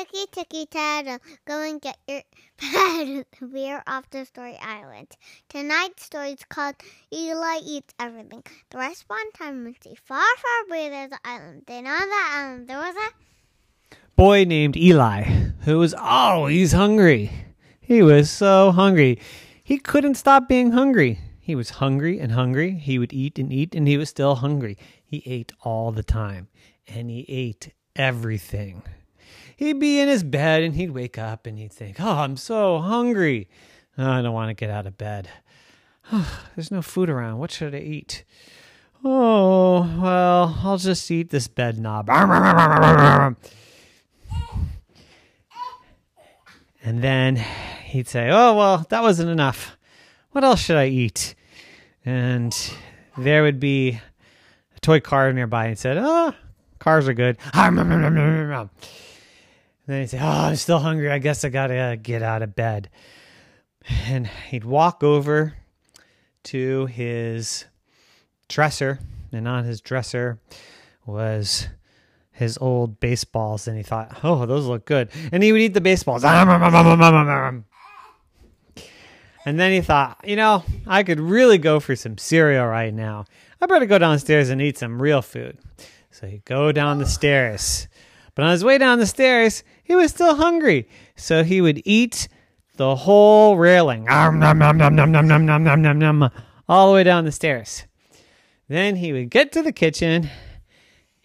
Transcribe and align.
Ticky 0.00 0.26
ticky 0.32 0.64
taddle, 0.64 1.18
go 1.44 1.60
and 1.60 1.78
get 1.78 1.98
your 2.08 2.22
pad. 2.56 3.26
We're 3.42 3.82
off 3.86 4.08
to 4.10 4.24
Story 4.24 4.56
Island. 4.58 5.08
Tonight's 5.50 6.06
story 6.06 6.30
is 6.30 6.44
called 6.48 6.76
Eli 7.12 7.58
Eats 7.62 7.92
Everything. 7.98 8.42
The 8.70 8.78
one 8.78 9.32
time 9.32 9.62
we 9.62 9.76
see 9.82 9.94
far, 10.02 10.24
far 10.38 10.66
away 10.66 10.88
there's 10.88 11.12
an 11.12 11.18
island. 11.22 11.64
Then 11.66 11.86
on 11.86 11.98
that 12.08 12.34
island 12.34 12.68
there 12.68 12.78
was 12.78 12.96
a 12.96 13.10
boy 14.16 14.44
named 14.44 14.74
Eli 14.74 15.24
who 15.64 15.78
was 15.78 15.92
always 15.92 16.72
hungry. 16.72 17.30
He 17.78 18.00
was 18.00 18.30
so 18.30 18.70
hungry. 18.70 19.18
He 19.62 19.76
couldn't 19.76 20.14
stop 20.14 20.48
being 20.48 20.70
hungry. 20.70 21.18
He 21.38 21.54
was 21.54 21.68
hungry 21.68 22.18
and 22.18 22.32
hungry. 22.32 22.72
He 22.72 22.98
would 22.98 23.12
eat 23.12 23.38
and 23.38 23.52
eat, 23.52 23.74
and 23.74 23.86
he 23.86 23.98
was 23.98 24.08
still 24.08 24.36
hungry. 24.36 24.78
He 25.04 25.22
ate 25.26 25.52
all 25.60 25.92
the 25.92 26.02
time, 26.02 26.48
and 26.88 27.10
he 27.10 27.26
ate 27.28 27.74
everything 27.94 28.82
he'd 29.56 29.78
be 29.78 30.00
in 30.00 30.08
his 30.08 30.22
bed 30.22 30.62
and 30.62 30.74
he'd 30.74 30.90
wake 30.90 31.18
up 31.18 31.46
and 31.46 31.58
he'd 31.58 31.72
think, 31.72 32.00
Oh, 32.00 32.18
I'm 32.18 32.36
so 32.36 32.78
hungry. 32.78 33.48
Oh, 33.98 34.10
I 34.10 34.22
don't 34.22 34.32
want 34.34 34.48
to 34.50 34.54
get 34.54 34.70
out 34.70 34.86
of 34.86 34.96
bed. 34.96 35.28
Oh, 36.12 36.42
there's 36.56 36.70
no 36.70 36.82
food 36.82 37.10
around. 37.10 37.38
What 37.38 37.50
should 37.50 37.74
I 37.74 37.80
eat? 37.80 38.24
Oh, 39.04 39.80
well, 40.00 40.58
I'll 40.62 40.76
just 40.76 41.10
eat 41.10 41.30
this 41.30 41.48
bed 41.48 41.78
knob. 41.78 42.08
And 46.82 47.02
then 47.02 47.36
he'd 47.36 48.08
say, 48.08 48.30
Oh, 48.30 48.54
well, 48.56 48.86
that 48.88 49.02
wasn't 49.02 49.30
enough. 49.30 49.76
What 50.32 50.44
else 50.44 50.60
should 50.60 50.76
I 50.76 50.86
eat? 50.86 51.34
And 52.04 52.56
there 53.18 53.42
would 53.42 53.60
be 53.60 54.00
a 54.76 54.80
toy 54.80 55.00
car 55.00 55.32
nearby 55.32 55.66
and 55.66 55.78
said, 55.78 55.98
Oh, 56.00 56.34
cars 56.78 57.08
are 57.08 57.14
good. 57.14 57.36
And 59.90 59.96
then 59.96 60.02
he'd 60.02 60.10
say, 60.10 60.20
Oh, 60.20 60.28
I'm 60.28 60.54
still 60.54 60.78
hungry. 60.78 61.10
I 61.10 61.18
guess 61.18 61.44
I 61.44 61.48
got 61.48 61.66
to 61.66 61.98
get 62.00 62.22
out 62.22 62.42
of 62.42 62.54
bed. 62.54 62.90
And 64.06 64.24
he'd 64.24 64.64
walk 64.64 65.02
over 65.02 65.54
to 66.44 66.86
his 66.86 67.64
dresser, 68.48 69.00
and 69.32 69.48
on 69.48 69.64
his 69.64 69.80
dresser 69.80 70.38
was 71.04 71.66
his 72.30 72.56
old 72.58 73.00
baseballs. 73.00 73.66
And 73.66 73.76
he 73.76 73.82
thought, 73.82 74.20
Oh, 74.22 74.46
those 74.46 74.64
look 74.66 74.84
good. 74.84 75.10
And 75.32 75.42
he 75.42 75.50
would 75.50 75.60
eat 75.60 75.74
the 75.74 75.80
baseballs. 75.80 76.22
And 79.44 79.58
then 79.58 79.72
he 79.72 79.80
thought, 79.80 80.20
you 80.22 80.36
know, 80.36 80.62
I 80.86 81.02
could 81.02 81.18
really 81.18 81.58
go 81.58 81.80
for 81.80 81.96
some 81.96 82.16
cereal 82.16 82.66
right 82.66 82.94
now. 82.94 83.24
I 83.60 83.66
better 83.66 83.86
go 83.86 83.98
downstairs 83.98 84.50
and 84.50 84.62
eat 84.62 84.78
some 84.78 85.02
real 85.02 85.20
food. 85.20 85.58
So 86.12 86.28
he'd 86.28 86.44
go 86.44 86.70
down 86.70 86.98
the 86.98 87.06
stairs. 87.06 87.88
But 88.34 88.44
on 88.44 88.52
his 88.52 88.64
way 88.64 88.78
down 88.78 88.98
the 88.98 89.06
stairs, 89.06 89.64
he 89.82 89.94
was 89.94 90.10
still 90.10 90.36
hungry, 90.36 90.88
so 91.16 91.42
he 91.44 91.60
would 91.60 91.82
eat 91.84 92.28
the 92.76 92.96
whole 92.96 93.56
railing 93.56 94.08
all 96.68 96.88
the 96.88 96.94
way 96.94 97.04
down 97.04 97.24
the 97.24 97.32
stairs. 97.32 97.84
Then 98.68 98.96
he 98.96 99.12
would 99.12 99.30
get 99.30 99.52
to 99.52 99.62
the 99.62 99.72
kitchen 99.72 100.30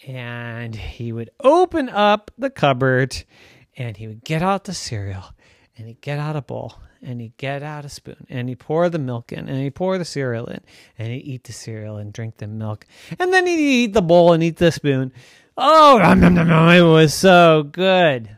and 0.08 0.76
he 0.76 1.12
would 1.12 1.30
open 1.40 1.90
up 1.90 2.32
the 2.38 2.50
cupboard 2.50 3.24
and 3.78 3.96
he 3.96 4.08
would 4.08 4.24
get 4.24 4.42
out 4.42 4.64
the 4.66 4.74
cereal 4.74 5.24
and 5.78 5.88
he'd 5.88 6.02
get 6.02 6.20
out 6.20 6.36
a 6.36 6.42
bowl 6.42 6.76
and 7.02 7.22
he'd 7.22 7.38
get 7.38 7.62
out 7.62 7.86
a 7.86 7.90
spoon 7.90 8.26
and 8.30 8.50
he'd 8.50 8.60
pour 8.60 8.90
the 8.90 9.00
milk 9.00 9.32
in 9.32 9.48
and 9.48 9.60
he'd 9.60 9.76
pour 9.76 9.98
the 9.98 10.06
cereal 10.06 10.48
in 10.48 10.60
and 10.98 11.10
he'd 11.14 11.20
eat 11.20 11.44
the 11.44 11.54
cereal 11.54 11.98
and 11.98 12.12
drink 12.14 12.38
the 12.38 12.48
milk 12.48 12.86
and 13.20 13.32
then 13.32 13.46
he'd 13.46 13.60
eat 13.60 13.94
the 13.94 14.02
bowl 14.02 14.34
and 14.34 14.44
eat 14.44 14.58
the 14.58 14.72
spoon. 14.72 15.14
Oh, 15.58 16.00
it 16.72 16.82
was 16.82 17.14
so 17.14 17.64
good. 17.64 18.38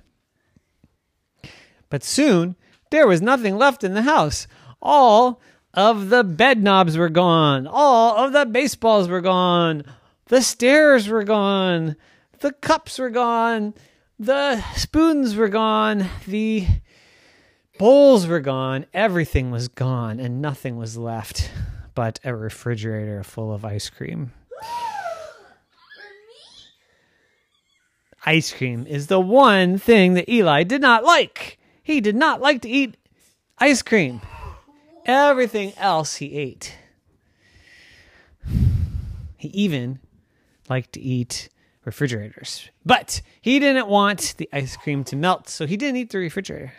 But 1.90 2.04
soon 2.04 2.56
there 2.92 3.08
was 3.08 3.22
nothing 3.22 3.58
left 3.58 3.84
in 3.84 3.94
the 3.94 4.04
house. 4.04 4.48
All 4.82 5.42
of 5.74 6.10
the 6.10 6.24
bed 6.24 6.62
knobs 6.62 6.98
were 6.98 7.10
gone. 7.10 7.68
All 7.68 8.16
of 8.18 8.34
the 8.34 8.46
baseballs 8.46 9.08
were 9.08 9.22
gone. 9.22 9.84
The 10.26 10.42
stairs 10.42 11.08
were 11.08 11.24
gone. 11.24 11.96
The 12.40 12.52
cups 12.52 13.00
were 13.00 13.10
gone. 13.10 13.74
The 14.20 14.62
spoons 14.76 15.36
were 15.36 15.50
gone. 15.50 16.10
The 16.28 16.68
bowls 17.80 18.28
were 18.28 18.40
gone. 18.40 18.86
Everything 18.94 19.52
was 19.52 19.68
gone, 19.68 20.20
and 20.20 20.42
nothing 20.42 20.78
was 20.78 20.98
left 20.98 21.52
but 21.96 22.20
a 22.24 22.36
refrigerator 22.36 23.24
full 23.24 23.52
of 23.52 23.66
ice 23.66 23.90
cream. 23.90 24.32
Ice 28.28 28.52
cream 28.52 28.86
is 28.86 29.08
the 29.08 29.22
one 29.22 29.78
thing 29.78 30.16
that 30.16 30.30
Eli 30.30 30.64
did 30.64 30.82
not 30.82 31.06
like. 31.06 31.58
He 31.82 32.02
did 32.02 32.16
not 32.18 32.42
like 32.42 32.62
to 32.64 32.70
eat 32.70 32.98
ice 33.58 33.82
cream. 33.82 34.20
Everything 35.06 35.72
else 35.78 36.18
he 36.18 36.38
ate. 36.38 36.78
He 39.38 39.48
even 39.48 40.00
liked 40.68 40.92
to 40.92 41.00
eat 41.00 41.48
refrigerators. 41.86 42.70
But 42.86 43.22
he 43.40 43.60
didn't 43.60 43.88
want 43.88 44.36
the 44.36 44.50
ice 44.52 44.76
cream 44.76 45.06
to 45.06 45.16
melt, 45.16 45.48
so 45.48 45.66
he 45.66 45.78
didn't 45.78 45.96
eat 45.96 46.10
the 46.10 46.18
refrigerator. 46.18 46.74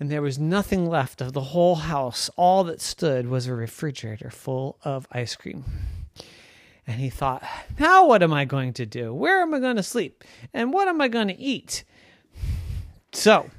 And 0.00 0.10
there 0.10 0.20
was 0.20 0.36
nothing 0.36 0.90
left 0.90 1.20
of 1.20 1.32
the 1.32 1.40
whole 1.40 1.76
house. 1.76 2.28
All 2.36 2.64
that 2.64 2.80
stood 2.80 3.28
was 3.28 3.46
a 3.46 3.54
refrigerator 3.54 4.30
full 4.30 4.78
of 4.82 5.06
ice 5.12 5.36
cream. 5.36 5.62
And 6.86 7.00
he 7.00 7.10
thought, 7.10 7.44
now 7.78 8.06
what 8.06 8.22
am 8.22 8.32
I 8.32 8.44
going 8.44 8.72
to 8.74 8.86
do? 8.86 9.14
Where 9.14 9.40
am 9.42 9.54
I 9.54 9.60
going 9.60 9.76
to 9.76 9.82
sleep? 9.82 10.24
And 10.52 10.72
what 10.72 10.88
am 10.88 11.00
I 11.00 11.08
going 11.08 11.28
to 11.28 11.38
eat? 11.38 11.84
So 13.12 13.50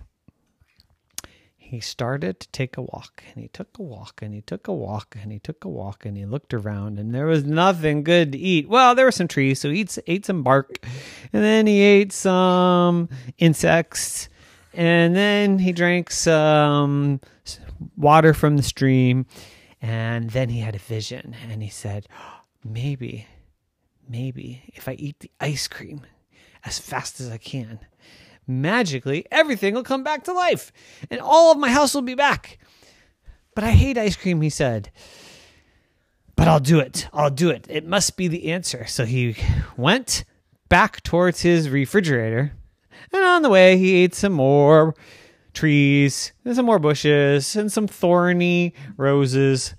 he 1.73 1.79
started 1.79 2.39
to 2.39 2.47
take 2.49 2.77
a 2.77 2.81
walk 2.83 3.23
and 3.33 3.41
he 3.41 3.47
took 3.47 3.79
a 3.79 3.81
walk 3.81 4.19
and 4.21 4.31
he 4.31 4.41
took 4.41 4.67
a 4.67 4.71
walk 4.71 5.15
and 5.19 5.31
he 5.31 5.39
took 5.39 5.65
a 5.65 5.67
walk 5.67 6.05
and 6.05 6.15
he 6.15 6.23
looked 6.23 6.53
around 6.53 6.99
and 6.99 7.15
there 7.15 7.25
was 7.25 7.43
nothing 7.45 8.03
good 8.03 8.31
to 8.33 8.37
eat. 8.37 8.69
Well, 8.69 8.93
there 8.93 9.05
were 9.05 9.11
some 9.11 9.27
trees, 9.27 9.59
so 9.59 9.71
he 9.71 9.81
ate, 9.81 9.97
ate 10.05 10.25
some 10.27 10.43
bark 10.43 10.85
and 11.33 11.43
then 11.43 11.65
he 11.65 11.81
ate 11.81 12.13
some 12.13 13.09
insects 13.39 14.29
and 14.75 15.15
then 15.15 15.57
he 15.57 15.71
drank 15.71 16.11
some 16.11 17.21
water 17.97 18.35
from 18.35 18.57
the 18.57 18.63
stream 18.63 19.25
and 19.81 20.29
then 20.29 20.49
he 20.49 20.59
had 20.59 20.75
a 20.75 20.79
vision 20.79 21.35
and 21.49 21.63
he 21.63 21.69
said, 21.69 22.07
maybe, 22.63 23.27
maybe 24.07 24.63
if 24.75 24.87
I 24.87 24.93
eat 24.93 25.19
the 25.19 25.31
ice 25.39 25.67
cream 25.67 26.01
as 26.65 26.79
fast 26.79 27.19
as 27.19 27.29
I 27.29 27.37
can, 27.37 27.79
magically 28.47 29.25
everything 29.31 29.73
will 29.73 29.83
come 29.83 30.03
back 30.03 30.23
to 30.25 30.33
life 30.33 30.71
and 31.09 31.19
all 31.21 31.51
of 31.51 31.57
my 31.57 31.69
house 31.69 31.93
will 31.93 32.01
be 32.01 32.15
back. 32.15 32.57
But 33.55 33.63
I 33.63 33.71
hate 33.71 33.97
ice 33.97 34.15
cream, 34.15 34.41
he 34.41 34.49
said. 34.49 34.91
But 36.35 36.47
I'll 36.47 36.59
do 36.59 36.79
it. 36.79 37.07
I'll 37.13 37.29
do 37.29 37.49
it. 37.49 37.67
It 37.69 37.85
must 37.85 38.17
be 38.17 38.27
the 38.27 38.51
answer. 38.51 38.85
So 38.87 39.05
he 39.05 39.35
went 39.77 40.25
back 40.69 41.03
towards 41.03 41.41
his 41.41 41.69
refrigerator. 41.69 42.53
And 43.11 43.23
on 43.23 43.43
the 43.43 43.49
way, 43.49 43.77
he 43.77 43.95
ate 43.95 44.15
some 44.15 44.33
more 44.33 44.95
trees 45.53 46.33
and 46.43 46.55
some 46.55 46.65
more 46.65 46.79
bushes 46.79 47.55
and 47.55 47.71
some 47.71 47.87
thorny 47.87 48.73
roses 48.97 49.75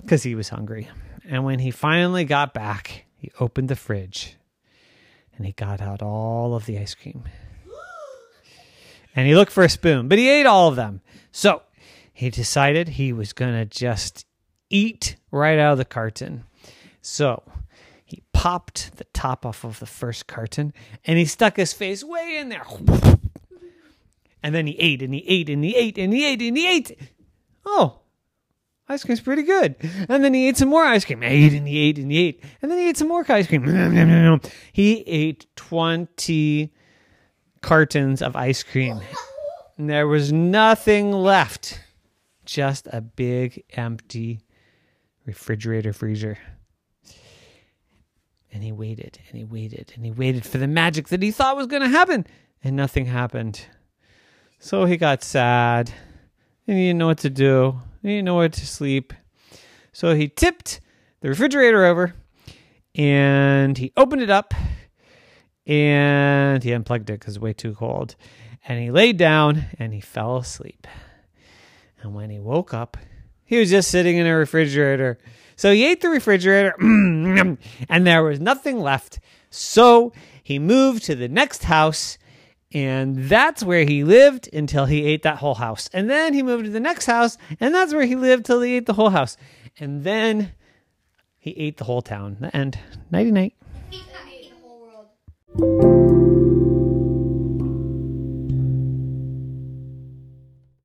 because 0.00 0.22
he 0.22 0.36
was 0.36 0.48
hungry. 0.50 0.88
And 1.28 1.44
when 1.44 1.58
he 1.58 1.70
finally 1.70 2.24
got 2.24 2.54
back, 2.54 3.06
he 3.16 3.30
opened 3.40 3.68
the 3.68 3.76
fridge 3.76 4.36
and 5.36 5.44
he 5.44 5.52
got 5.52 5.80
out 5.80 6.02
all 6.02 6.54
of 6.54 6.66
the 6.66 6.78
ice 6.78 6.94
cream 6.94 7.24
and 9.16 9.26
he 9.26 9.34
looked 9.34 9.50
for 9.50 9.64
a 9.64 9.68
spoon, 9.68 10.08
but 10.08 10.18
he 10.18 10.28
ate 10.28 10.44
all 10.44 10.68
of 10.68 10.76
them. 10.76 11.00
So 11.32 11.62
he 12.12 12.28
decided 12.28 12.88
he 12.90 13.14
was 13.14 13.32
going 13.32 13.54
to 13.54 13.64
just 13.64 14.26
eat 14.68 15.16
right 15.30 15.58
out 15.58 15.72
of 15.72 15.78
the 15.78 15.86
carton. 15.86 16.44
So 17.00 17.42
he 18.04 18.22
popped 18.32 18.96
the 18.96 19.04
top 19.04 19.46
off 19.46 19.64
of 19.64 19.80
the 19.80 19.86
first 19.86 20.26
carton 20.26 20.74
and 21.06 21.18
he 21.18 21.24
stuck 21.24 21.56
his 21.56 21.72
face 21.72 22.04
way 22.04 22.36
in 22.36 22.50
there. 22.50 22.66
And 24.42 24.54
then 24.54 24.66
he 24.66 24.78
ate 24.78 25.02
and 25.02 25.14
he 25.14 25.26
ate 25.26 25.48
and 25.48 25.64
he 25.64 25.74
ate 25.74 25.98
and 25.98 26.12
he 26.12 26.24
ate 26.26 26.42
and 26.42 26.56
he 26.56 26.68
ate. 26.68 26.98
Oh, 27.64 28.00
ice 28.88 29.04
cream's 29.04 29.20
pretty 29.20 29.42
good. 29.42 29.76
And 30.08 30.22
then 30.24 30.32
he 30.34 30.48
ate 30.48 30.56
some 30.56 30.68
more 30.68 30.84
ice 30.84 31.04
cream. 31.04 31.22
He 31.22 31.28
ate 31.28 31.52
and 31.52 31.66
he 31.66 31.78
ate 31.78 31.98
and 31.98 32.10
he 32.10 32.18
ate. 32.28 32.44
And 32.62 32.70
then 32.70 32.78
he 32.78 32.88
ate 32.88 32.96
some 32.96 33.08
more 33.08 33.24
ice 33.28 33.46
cream. 33.46 34.40
He 34.72 35.00
ate 35.00 35.46
20 35.56 36.72
cartons 37.62 38.22
of 38.22 38.36
ice 38.36 38.62
cream. 38.62 39.00
And 39.76 39.90
there 39.90 40.06
was 40.06 40.32
nothing 40.32 41.12
left, 41.12 41.80
just 42.44 42.86
a 42.92 43.00
big 43.00 43.64
empty 43.74 44.40
refrigerator 45.26 45.92
freezer. 45.92 46.38
And 48.52 48.62
he 48.62 48.72
waited 48.72 49.18
and 49.28 49.36
he 49.36 49.44
waited 49.44 49.92
and 49.94 50.04
he 50.04 50.10
waited 50.10 50.46
for 50.46 50.56
the 50.56 50.68
magic 50.68 51.08
that 51.08 51.20
he 51.20 51.30
thought 51.30 51.56
was 51.56 51.66
going 51.66 51.82
to 51.82 51.88
happen, 51.88 52.26
and 52.64 52.74
nothing 52.74 53.04
happened. 53.04 53.66
So 54.58 54.86
he 54.86 54.96
got 54.96 55.22
sad 55.22 55.92
and 56.66 56.78
he 56.78 56.86
didn't 56.86 56.98
know 56.98 57.08
what 57.08 57.18
to 57.18 57.28
do. 57.28 57.82
He 58.06 58.12
didn't 58.12 58.26
know 58.26 58.36
where 58.36 58.48
to 58.48 58.66
sleep. 58.66 59.12
So 59.92 60.14
he 60.14 60.28
tipped 60.28 60.80
the 61.22 61.28
refrigerator 61.28 61.84
over 61.84 62.14
and 62.94 63.76
he 63.76 63.92
opened 63.96 64.22
it 64.22 64.30
up 64.30 64.54
and 65.66 66.62
he 66.62 66.70
unplugged 66.70 67.10
it 67.10 67.18
because 67.18 67.34
it 67.34 67.40
was 67.40 67.44
way 67.44 67.52
too 67.52 67.74
cold. 67.74 68.14
And 68.68 68.80
he 68.80 68.92
laid 68.92 69.16
down 69.16 69.64
and 69.80 69.92
he 69.92 70.00
fell 70.00 70.36
asleep. 70.36 70.86
And 72.00 72.14
when 72.14 72.30
he 72.30 72.38
woke 72.38 72.72
up, 72.72 72.96
he 73.44 73.58
was 73.58 73.70
just 73.70 73.90
sitting 73.90 74.18
in 74.18 74.26
a 74.28 74.36
refrigerator. 74.36 75.18
So 75.56 75.72
he 75.72 75.84
ate 75.84 76.00
the 76.00 76.08
refrigerator 76.08 76.76
and 76.78 77.58
there 77.88 78.22
was 78.22 78.38
nothing 78.38 78.78
left. 78.78 79.18
So 79.50 80.12
he 80.44 80.60
moved 80.60 81.02
to 81.06 81.16
the 81.16 81.28
next 81.28 81.64
house 81.64 82.18
and 82.72 83.28
that's 83.28 83.62
where 83.62 83.84
he 83.84 84.04
lived 84.04 84.52
until 84.52 84.86
he 84.86 85.04
ate 85.04 85.22
that 85.22 85.38
whole 85.38 85.54
house. 85.54 85.88
And 85.92 86.10
then 86.10 86.34
he 86.34 86.42
moved 86.42 86.64
to 86.64 86.70
the 86.70 86.80
next 86.80 87.06
house 87.06 87.38
and 87.60 87.74
that's 87.74 87.94
where 87.94 88.06
he 88.06 88.16
lived 88.16 88.46
till 88.46 88.60
he 88.60 88.74
ate 88.74 88.86
the 88.86 88.94
whole 88.94 89.10
house. 89.10 89.36
And 89.78 90.04
then 90.04 90.52
he 91.38 91.52
ate 91.52 91.76
the 91.76 91.84
whole 91.84 92.02
town. 92.02 92.38
The 92.40 92.54
end. 92.56 92.78
Nighty 93.10 93.30
night. 93.30 93.54